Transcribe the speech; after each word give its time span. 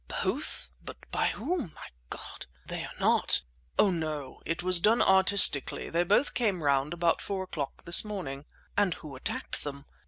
"Both! 0.23 0.69
But 0.83 0.97
by 1.11 1.27
whom! 1.27 1.73
My 1.75 1.89
God! 2.09 2.47
They 2.65 2.83
are 2.85 2.95
not—" 2.99 3.43
"Oh, 3.77 3.91
no! 3.91 4.41
It 4.47 4.63
was 4.63 4.79
done 4.79 4.99
artistically. 4.99 5.89
They 5.91 6.03
both 6.03 6.33
came 6.33 6.63
round 6.63 6.91
about 6.91 7.21
four 7.21 7.43
o'clock 7.43 7.83
this 7.85 8.03
morning." 8.03 8.45
"And 8.75 8.95
who 8.95 9.15
attacked 9.15 9.63
them?" 9.63 9.85